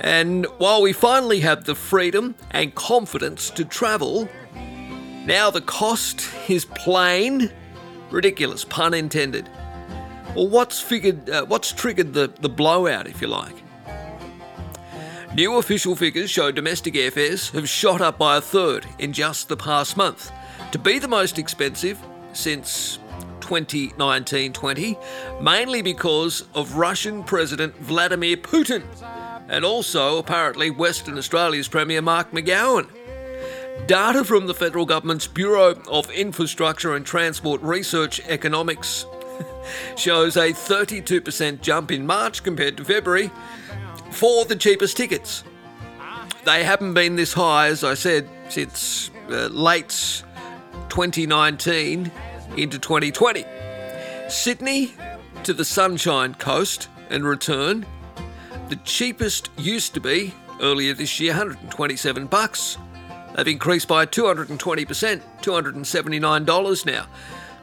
[0.01, 4.29] And while we finally have the freedom and confidence to travel,
[5.25, 7.51] now the cost is plain
[8.11, 9.49] ridiculous, pun intended.
[10.35, 11.29] Well, what's figured?
[11.29, 13.60] Uh, what's triggered the, the blowout, if you like?
[15.33, 19.57] New official figures show domestic airfares have shot up by a third in just the
[19.57, 20.33] past month,
[20.73, 22.99] to be the most expensive since
[23.39, 24.99] 2019 20,
[25.41, 28.83] mainly because of Russian President Vladimir Putin,
[29.49, 32.89] and also apparently Western Australia's Premier Mark McGowan.
[33.87, 39.07] Data from the federal government's Bureau of Infrastructure and Transport Research Economics
[39.97, 43.31] shows a 32% jump in March compared to February
[44.11, 45.45] for the cheapest tickets.
[46.45, 50.23] They haven't been this high, as I said, since uh, late
[50.89, 52.11] 2019
[52.57, 53.45] into 2020.
[54.29, 54.93] Sydney
[55.45, 57.87] to the Sunshine Coast and return.
[58.69, 62.79] The cheapest used to be earlier this year 127 bucks.
[63.37, 67.07] They've increased by 220%, $279 now.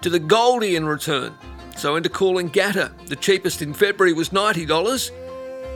[0.02, 1.34] To the Goldie in return.
[1.76, 5.27] So into Coolangatta, the cheapest in February was $90.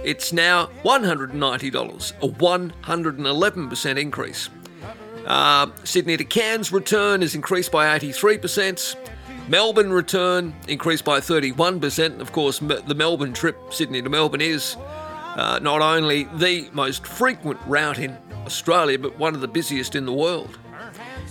[0.03, 4.49] It's now $190, a 111% increase.
[5.25, 8.95] Uh, Sydney to Cairns return is increased by 83%.
[9.47, 12.19] Melbourne return increased by 31%.
[12.19, 14.75] Of course, the Melbourne trip, Sydney to Melbourne, is
[15.35, 20.05] uh, not only the most frequent route in Australia, but one of the busiest in
[20.05, 20.57] the world.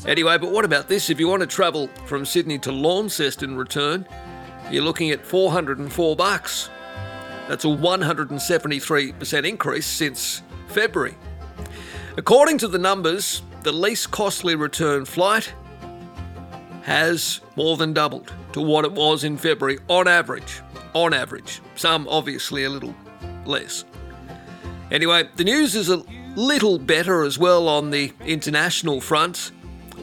[0.07, 1.11] Anyway, but what about this?
[1.11, 4.07] If you want to travel from Sydney to Launceston return,
[4.71, 6.71] you're looking at 404 bucks.
[7.51, 11.17] That's a 173% increase since February.
[12.17, 15.53] According to the numbers, the least costly return flight
[16.83, 20.61] has more than doubled to what it was in February on average.
[20.95, 21.61] On average.
[21.75, 22.95] Some obviously a little
[23.45, 23.85] less.
[24.93, 26.05] Anyway, the news is a
[26.37, 29.51] little better as well on the international front.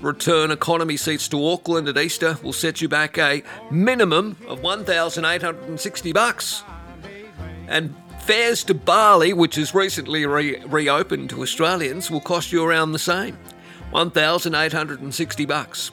[0.02, 6.12] Return economy seats to Auckland at Easter will set you back a minimum of 1,860
[6.12, 6.66] bucks.
[7.68, 12.92] And fares to Bali, which has recently re- reopened to Australians, will cost you around
[12.92, 13.38] the same,
[13.92, 15.92] 1,860 bucks.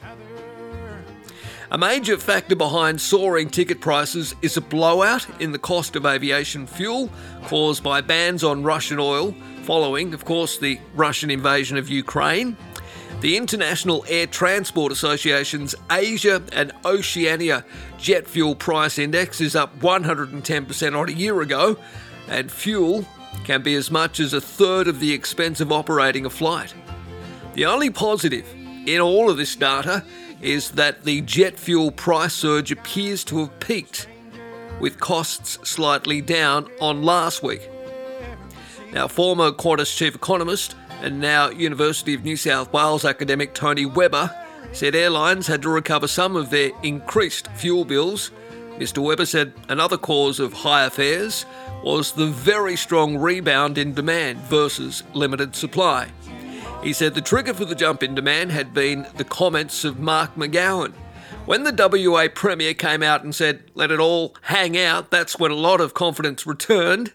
[1.71, 6.67] A major factor behind soaring ticket prices is a blowout in the cost of aviation
[6.67, 7.09] fuel
[7.43, 12.55] caused by bans on Russian oil following, of course, the Russian invasion of Ukraine.
[13.21, 17.65] The International Air Transport Association's Asia and Oceania
[18.05, 21.75] Jet Fuel Price Index is up 110% on a year ago,
[22.27, 23.03] and fuel
[23.45, 26.71] can be as much as a third of the expense of operating a flight.
[27.55, 28.45] The only positive
[28.85, 30.03] in all of this data
[30.39, 34.07] is that the jet fuel price surge appears to have peaked,
[34.79, 37.67] with costs slightly down on last week.
[38.91, 44.29] Now, former Qantas chief economist and now University of New South Wales academic Tony Webber
[44.71, 48.31] said airlines had to recover some of their increased fuel bills.
[48.77, 48.99] Mr.
[48.99, 51.45] Webber said another cause of higher fares
[51.83, 56.09] was the very strong rebound in demand versus limited supply.
[56.83, 60.35] He said the trigger for the jump in demand had been the comments of Mark
[60.35, 60.93] McGowan.
[61.45, 65.51] When the WA Premier came out and said, let it all hang out, that's when
[65.51, 67.13] a lot of confidence returned.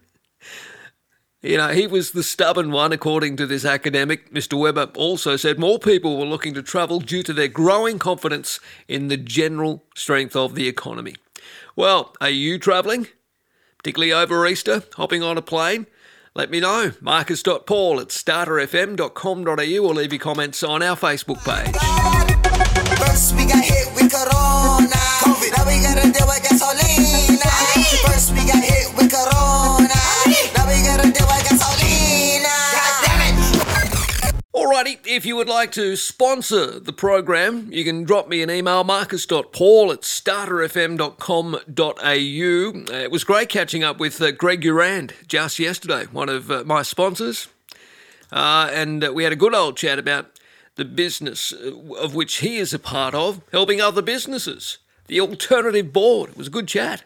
[1.43, 4.31] You know, he was the stubborn one, according to this academic.
[4.31, 4.59] Mr.
[4.59, 9.09] Webber also said more people were looking to travel due to their growing confidence in
[9.09, 11.17] the general strength of the economy.
[11.75, 13.07] Well, are you travelling?
[13.79, 15.87] Particularly over Easter, hopping on a plane?
[16.35, 16.93] Let me know.
[17.01, 21.75] Marcus.paul at starterfm.com.au or leave your comments on our Facebook page.
[23.01, 25.01] First we got hit with Corona.
[25.25, 25.57] COVID.
[25.57, 27.51] Now we gotta deal with gasolina.
[28.07, 28.60] First we got
[34.71, 38.85] Alrighty, if you would like to sponsor the program, you can drop me an email,
[38.85, 42.95] marcus.paul at starterfm.com.au.
[42.95, 46.63] Uh, it was great catching up with uh, Greg Urand just yesterday, one of uh,
[46.65, 47.49] my sponsors.
[48.31, 50.39] Uh, and uh, we had a good old chat about
[50.77, 54.79] the business uh, of which he is a part of, helping other businesses.
[55.09, 56.31] The Alternative Board.
[56.31, 57.03] It was a good chat.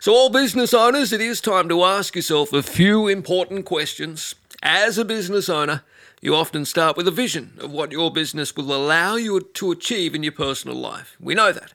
[0.00, 4.34] So, all business owners, it is time to ask yourself a few important questions.
[4.62, 5.82] As a business owner,
[6.20, 10.14] you often start with a vision of what your business will allow you to achieve
[10.14, 11.16] in your personal life.
[11.18, 11.72] We know that.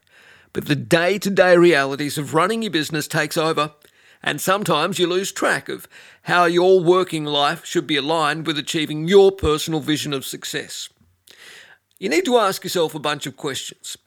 [0.53, 3.73] But the day to day realities of running your business takes over,
[4.21, 5.87] and sometimes you lose track of
[6.23, 10.89] how your working life should be aligned with achieving your personal vision of success.
[11.99, 13.97] You need to ask yourself a bunch of questions.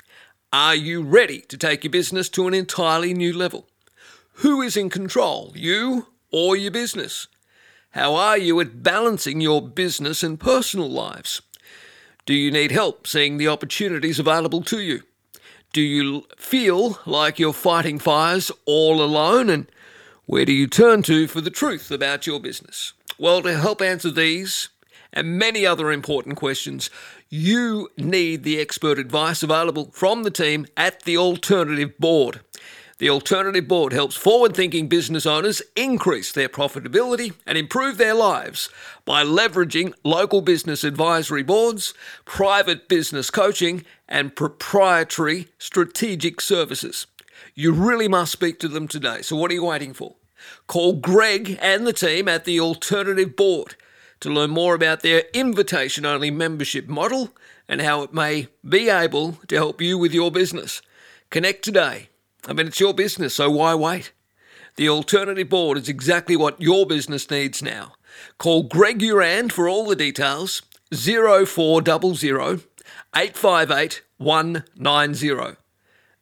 [0.52, 3.66] Are you ready to take your business to an entirely new level?
[4.34, 7.26] Who is in control, you or your business?
[7.92, 11.40] How are you at balancing your business and personal lives?
[12.26, 15.02] Do you need help seeing the opportunities available to you?
[15.72, 19.48] Do you feel like you're fighting fires all alone?
[19.48, 19.70] And
[20.26, 22.92] where do you turn to for the truth about your business?
[23.18, 24.68] Well, to help answer these
[25.10, 26.90] and many other important questions,
[27.30, 32.40] you need the expert advice available from the team at the Alternative Board.
[32.98, 38.70] The Alternative Board helps forward thinking business owners increase their profitability and improve their lives
[39.04, 41.94] by leveraging local business advisory boards,
[42.24, 47.06] private business coaching, and proprietary strategic services.
[47.54, 49.22] You really must speak to them today.
[49.22, 50.16] So, what are you waiting for?
[50.66, 53.76] Call Greg and the team at the Alternative Board
[54.18, 57.30] to learn more about their invitation only membership model
[57.68, 60.82] and how it may be able to help you with your business.
[61.30, 62.08] Connect today.
[62.48, 64.12] I mean, it's your business, so why wait?
[64.76, 67.92] The Alternative Board is exactly what your business needs now.
[68.38, 72.62] Call Greg Urand for all the details 0400
[73.14, 75.56] 858 190.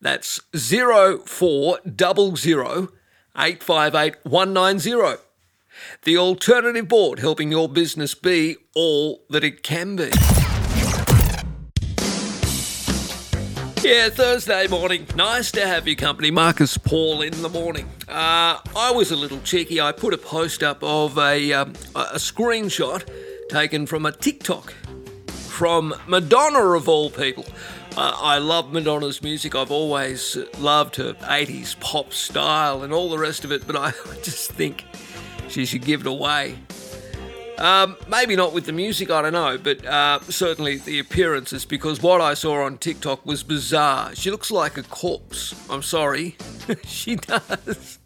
[0.01, 2.89] That's 0400
[3.39, 5.23] 858 190.
[6.03, 10.11] The Alternative Board helping your business be all that it can be.
[13.87, 15.07] Yeah, Thursday morning.
[15.15, 16.33] Nice to have your company.
[16.33, 17.89] Marcus Paul in the morning.
[18.09, 19.81] Uh, I was a little cheeky.
[19.81, 23.09] I put a post up of a, um, a screenshot
[23.49, 24.73] taken from a TikTok
[25.29, 27.47] from Madonna, of all people.
[27.97, 29.55] Uh, I love Madonna's music.
[29.55, 33.93] I've always loved her 80s pop style and all the rest of it, but I
[34.25, 34.85] just think
[35.47, 36.59] she should give it away.
[37.59, 42.03] Um, maybe not with the music, I don't know, but uh, certainly the appearances, because
[42.03, 44.15] what I saw on TikTok was bizarre.
[44.15, 45.55] She looks like a corpse.
[45.71, 46.37] I'm sorry.
[46.85, 47.99] she does.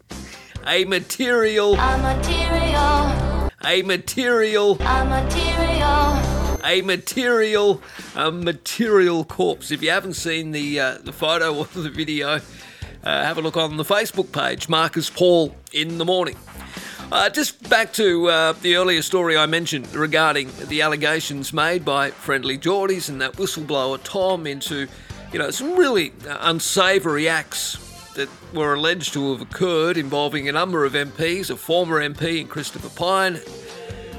[0.65, 1.73] A material.
[1.73, 3.51] A material.
[3.63, 4.77] A material.
[4.79, 6.59] A material.
[6.63, 7.81] A material.
[8.15, 9.71] A material corpse.
[9.71, 12.39] If you haven't seen the uh, the photo or the video,
[13.03, 14.69] uh, have a look on the Facebook page.
[14.69, 16.37] Marcus Paul in the morning.
[17.11, 22.09] Uh, just back to uh, the earlier story I mentioned regarding the allegations made by
[22.11, 24.87] Friendlyjordies and that whistleblower Tom into,
[25.33, 30.53] you know, some really uh, unsavoury acts that were alleged to have occurred involving a
[30.53, 33.41] number of MPs, a former MP in Christopher Pyne,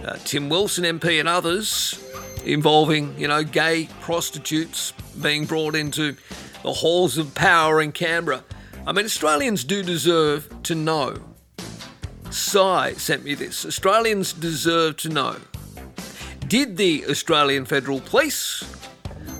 [0.04, 1.98] uh, Tim Wilson MP, and others,
[2.44, 6.14] involving, you know, gay prostitutes being brought into
[6.62, 8.44] the halls of power in Canberra.
[8.86, 11.31] I mean, Australians do deserve to know
[12.32, 13.66] Sai sent me this.
[13.66, 15.36] Australians deserve to know.
[16.48, 18.64] Did the Australian Federal Police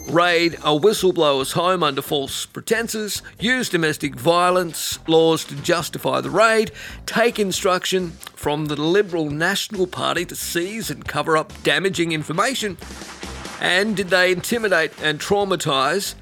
[0.08, 6.70] raid a whistleblower's home under false pretences, use domestic violence laws to justify the raid,
[7.06, 12.76] take instruction from the Liberal National Party to seize and cover up damaging information,
[13.60, 16.14] and did they intimidate and traumatise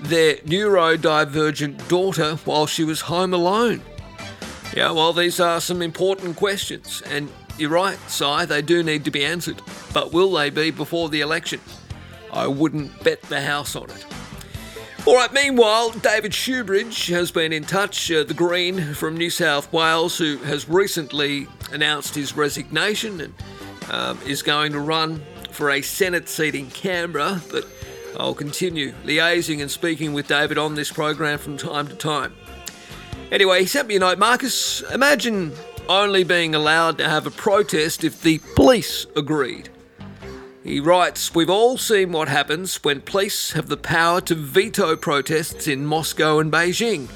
[0.00, 3.82] their neurodivergent daughter while she was home alone?
[4.74, 9.10] Yeah, well, these are some important questions, and you're right, Si, they do need to
[9.12, 9.62] be answered.
[9.92, 11.60] But will they be before the election?
[12.32, 14.04] I wouldn't bet the house on it.
[15.06, 19.72] All right, meanwhile, David Shoebridge has been in touch, uh, the Green from New South
[19.72, 23.34] Wales, who has recently announced his resignation and
[23.90, 27.40] um, is going to run for a Senate seat in Canberra.
[27.48, 27.68] But
[28.18, 32.34] I'll continue liaising and speaking with David on this program from time to time.
[33.32, 34.18] Anyway, he sent me a note.
[34.18, 35.52] Marcus, imagine
[35.88, 39.68] only being allowed to have a protest if the police agreed.
[40.62, 45.68] He writes, We've all seen what happens when police have the power to veto protests
[45.68, 47.08] in Moscow and Beijing.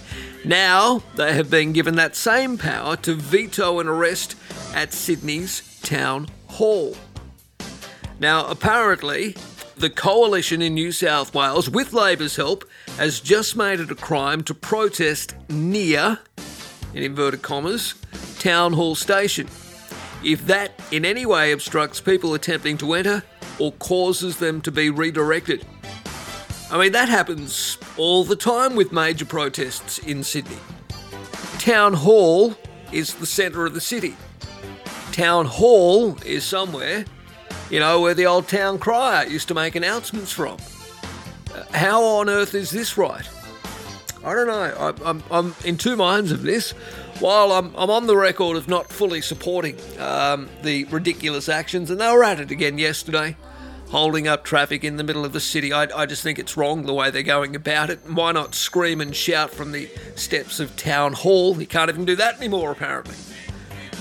[0.45, 4.37] Now they have been given that same power to veto an arrest
[4.75, 6.95] at Sydney's Town Hall.
[8.21, 9.37] Now, apparently,
[9.79, 12.65] the coalition in New South Wales, with Labor's help,
[12.97, 16.19] has just made it a crime to protest near,
[16.95, 17.95] in inverted commas,
[18.39, 19.47] Town Hall Station.
[20.25, 23.23] If that in any way obstructs people attempting to enter
[23.59, 25.65] or causes them to be redirected.
[26.71, 30.59] I mean, that happens all the time with major protests in Sydney.
[31.59, 32.55] Town Hall
[32.93, 34.17] is the centre of the city.
[35.13, 37.05] Town Hall is somewhere,
[37.71, 40.57] you know, where the old town crier used to make announcements from.
[41.55, 43.29] Uh, how on earth is this right?
[44.25, 44.53] I don't know.
[45.05, 46.73] I, I'm, I'm in two minds of this.
[47.21, 52.01] While I'm, I'm on the record of not fully supporting um, the ridiculous actions, and
[52.01, 53.37] they were at it again yesterday,
[53.89, 55.73] holding up traffic in the middle of the city.
[55.73, 57.99] I, I just think it's wrong the way they're going about it.
[58.09, 61.59] Why not scream and shout from the steps of Town Hall?
[61.61, 63.17] You can't even do that anymore, apparently.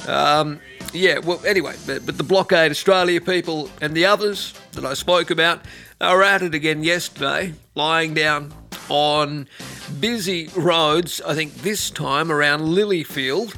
[0.07, 0.59] Um,
[0.94, 5.30] yeah, well, anyway, but, but the Blockade Australia people and the others that I spoke
[5.30, 5.62] about
[6.00, 8.54] are at it again yesterday, lying down
[8.90, 9.48] on
[10.00, 13.56] busy roads, I think this time around Lilyfield,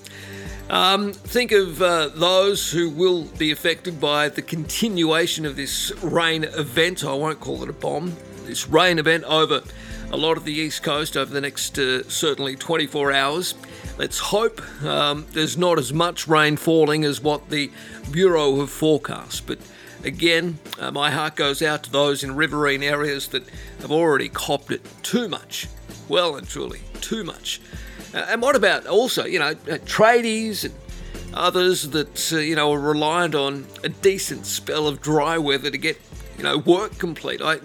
[0.68, 6.42] Um, think of uh, those who will be affected by the continuation of this rain
[6.42, 7.04] event.
[7.04, 8.16] I won't call it a bomb.
[8.44, 9.62] This rain event over
[10.10, 13.54] a lot of the east coast over the next uh, certainly 24 hours.
[13.96, 17.70] Let's hope um, there's not as much rain falling as what the
[18.10, 19.46] Bureau have forecast.
[19.46, 19.58] But
[20.04, 23.48] again, uh, my heart goes out to those in riverine areas that
[23.80, 25.68] have already copped it too much.
[26.08, 27.60] Well and truly, too much.
[28.16, 30.74] Uh, and what about also, you know, uh, tradies and
[31.34, 35.76] others that, uh, you know, are reliant on a decent spell of dry weather to
[35.76, 36.00] get,
[36.38, 37.42] you know, work complete?
[37.42, 37.58] I,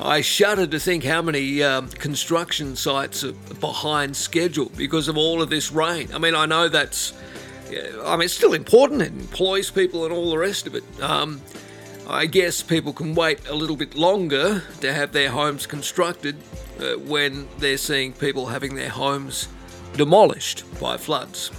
[0.00, 5.42] I shudder to think how many um, construction sites are behind schedule because of all
[5.42, 6.08] of this rain.
[6.14, 7.12] I mean, I know that's,
[8.04, 9.02] I mean, it's still important.
[9.02, 10.84] It employs people and all the rest of it.
[11.02, 11.42] Um,
[12.08, 16.36] I guess people can wait a little bit longer to have their homes constructed
[16.80, 19.48] uh, when they're seeing people having their homes
[19.94, 21.50] demolished by floods.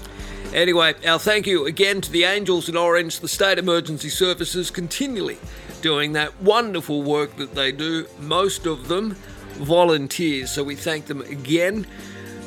[0.54, 5.38] Anyway, our thank you again to the Angels in Orange, the State Emergency Services, continually
[5.82, 9.12] doing that wonderful work that they do, most of them
[9.60, 10.52] volunteers.
[10.52, 11.86] So we thank them again.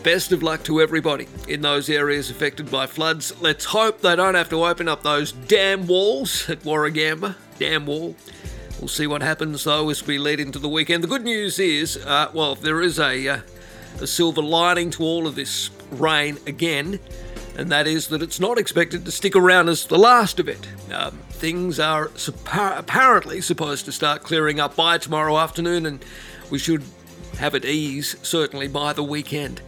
[0.03, 3.41] Best of luck to everybody in those areas affected by floods.
[3.41, 7.37] Let's hope they don't have to open up those damn walls at Warragamba.
[7.59, 8.17] Damn wall.
[8.81, 11.05] We'll see what happens though as we lead into the weekend.
[11.05, 13.41] The good news is, uh, well, there is a, uh,
[14.01, 16.99] a silver lining to all of this rain again,
[17.57, 20.67] and that is that it's not expected to stick around as the last of it.
[20.93, 22.11] Um, things are
[22.53, 26.05] apparently supposed to start clearing up by tomorrow afternoon, and
[26.51, 26.83] we should
[27.39, 29.61] have it ease certainly by the weekend.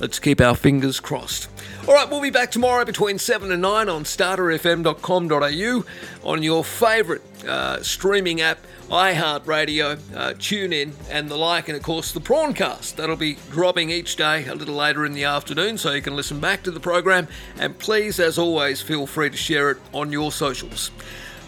[0.00, 1.48] Let's keep our fingers crossed.
[1.86, 5.84] All right, we'll be back tomorrow between 7 and 9 on starterfm.com.au
[6.24, 12.12] on your favourite uh, streaming app, iHeartRadio, uh, TuneIn, and the like, and of course
[12.12, 12.96] the Prawncast.
[12.96, 16.40] That'll be dropping each day a little later in the afternoon, so you can listen
[16.40, 17.28] back to the program.
[17.58, 20.90] And please, as always, feel free to share it on your socials.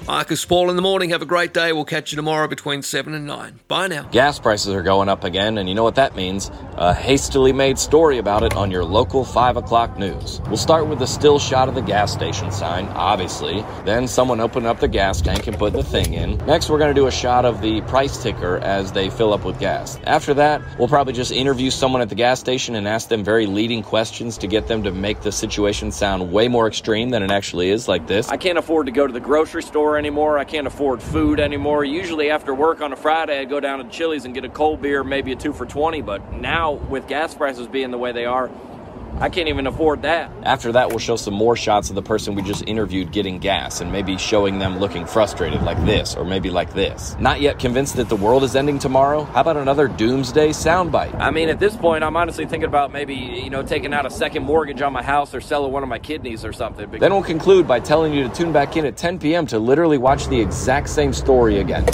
[0.06, 1.10] Marcus Paul in the morning.
[1.10, 1.72] Have a great day.
[1.72, 3.60] We'll catch you tomorrow between 7 and 9.
[3.68, 4.02] Bye now.
[4.10, 6.50] Gas prices are going up again, and you know what that means?
[6.76, 10.40] A hastily made story about it on your local 5 o'clock news.
[10.46, 13.64] We'll start with a still shot of the gas station sign, obviously.
[13.84, 16.36] Then someone opened up the gas tank and put the thing in.
[16.46, 19.44] Next, we're going to do a shot of the price ticker as they fill up
[19.44, 20.00] with gas.
[20.04, 23.46] After that, we'll probably just interview someone at the gas station and ask them very
[23.46, 27.30] leading questions to get them to make the situation sound way more extreme than it
[27.30, 28.28] actually is, like this.
[28.28, 30.38] I can't afford to go to the grocery store anymore.
[30.38, 31.84] I can't afford food anymore.
[31.84, 34.82] Usually after work on a Friday, I'd go down to Chili's and get a cold
[34.82, 36.02] beer, maybe a two for 20.
[36.02, 38.50] But now, with gas prices being the way they are,
[39.20, 40.30] I can't even afford that.
[40.42, 43.80] After that, we'll show some more shots of the person we just interviewed getting gas
[43.80, 47.16] and maybe showing them looking frustrated like this or maybe like this.
[47.20, 49.24] Not yet convinced that the world is ending tomorrow?
[49.24, 51.14] How about another doomsday soundbite?
[51.20, 54.10] I mean, at this point, I'm honestly thinking about maybe, you know, taking out a
[54.10, 56.90] second mortgage on my house or selling one of my kidneys or something.
[56.90, 59.46] Then we'll conclude by telling you to tune back in at 10 p.m.
[59.46, 61.86] to literally watch the exact same story again.